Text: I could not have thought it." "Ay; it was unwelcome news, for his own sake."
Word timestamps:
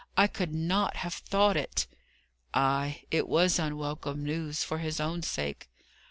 I 0.17 0.25
could 0.25 0.51
not 0.51 0.95
have 0.95 1.13
thought 1.13 1.55
it." 1.55 1.85
"Ay; 2.55 3.03
it 3.11 3.27
was 3.27 3.59
unwelcome 3.59 4.23
news, 4.23 4.63
for 4.63 4.79
his 4.79 4.99
own 4.99 5.21
sake." 5.21 5.69